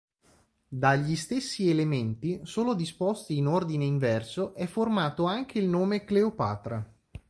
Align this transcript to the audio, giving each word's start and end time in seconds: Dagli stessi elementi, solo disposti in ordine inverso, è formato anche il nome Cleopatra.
Dagli 0.67 1.15
stessi 1.15 1.69
elementi, 1.69 2.39
solo 2.43 2.73
disposti 2.73 3.37
in 3.37 3.45
ordine 3.45 3.85
inverso, 3.85 4.55
è 4.55 4.65
formato 4.65 5.25
anche 5.25 5.59
il 5.59 5.67
nome 5.67 6.05
Cleopatra. 6.05 6.83